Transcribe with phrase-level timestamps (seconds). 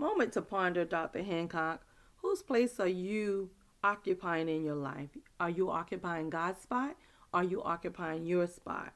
[0.00, 1.22] Moment to ponder, Dr.
[1.22, 1.82] Hancock.
[2.22, 3.50] Whose place are you
[3.84, 5.10] occupying in your life?
[5.38, 6.96] Are you occupying God's spot?
[7.34, 8.94] Are you occupying your spot?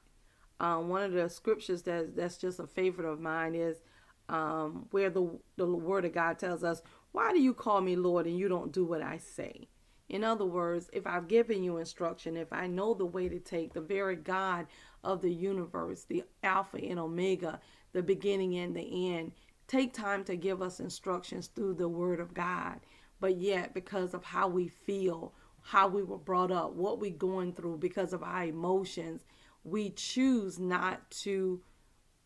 [0.61, 3.83] Um, one of the scriptures that that's just a favorite of mine is
[4.31, 6.81] um, where the the Word of God tells us,
[7.13, 9.69] "Why do you call me Lord and you don't do what I say?"
[10.09, 13.75] In other words, if I've given you instruction, if I know the way to take,
[13.75, 14.69] the very God
[15.03, 17.61] of the universe, the Alpha and Omega,
[17.93, 19.33] the beginning and the end,
[19.67, 22.81] take time to give us instructions through the Word of God.
[23.21, 25.33] But yet, because of how we feel,
[25.63, 29.25] how we were brought up, what we're going through, because of our emotions,
[29.63, 31.63] we choose not to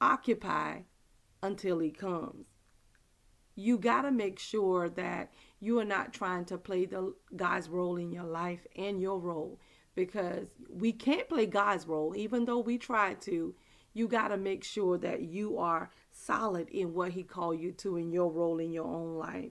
[0.01, 0.80] occupy
[1.42, 2.47] until He comes.
[3.55, 7.97] You got to make sure that you are not trying to play the God's role
[7.97, 9.61] in your life and your role
[9.95, 13.55] because we can't play God's role even though we try to.
[13.98, 17.97] You got to make sure that you are solid in what he called you to
[17.97, 19.51] in your role in your own life.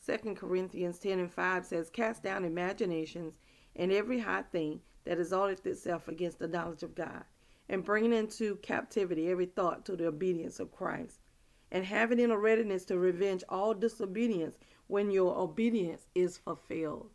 [0.00, 3.34] Second Corinthians 10 and 5 says, Cast down imaginations
[3.76, 7.22] and every high thing that exalteth itself against the knowledge of God,
[7.68, 11.20] and bringing into captivity every thought to the obedience of Christ,
[11.70, 17.10] and having in a readiness to revenge all disobedience when your obedience is fulfilled.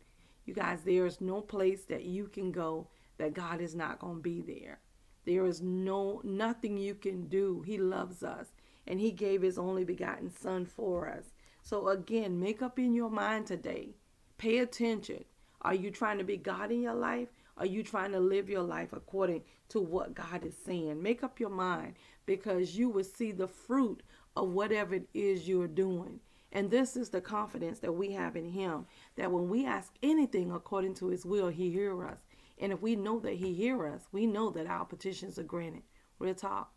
[0.46, 4.16] You guys, there is no place that you can go that God is not going
[4.16, 4.80] to be there.
[5.24, 7.62] There is no nothing you can do.
[7.62, 8.48] He loves us
[8.86, 11.32] and he gave his only begotten son for us.
[11.62, 13.94] So again, make up in your mind today.
[14.38, 15.24] Pay attention.
[15.62, 17.28] Are you trying to be God in your life?
[17.56, 21.00] Are you trying to live your life according to what God is saying?
[21.00, 21.94] Make up your mind
[22.26, 24.02] because you will see the fruit
[24.34, 26.18] of whatever it is you're doing.
[26.50, 30.50] And this is the confidence that we have in Him that when we ask anything
[30.50, 32.18] according to His will, He hears us.
[32.58, 35.82] And if we know that He hears us, we know that our petitions are granted.
[36.18, 36.72] Real talk.